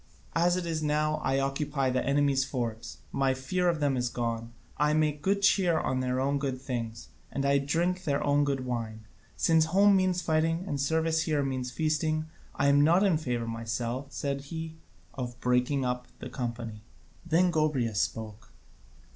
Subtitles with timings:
[0.35, 4.51] As it is now, I occupy the enemy's forts, my fear of them is gone,
[4.77, 8.65] I make good cheer on their own good things, and I drink their own good
[8.65, 9.05] wine.
[9.37, 12.25] Since home means fighting and service here means feasting,
[12.55, 14.77] I am not in favour myself," said he,
[15.13, 16.81] "of breaking up the company."
[17.23, 18.53] Then Gobryas spoke.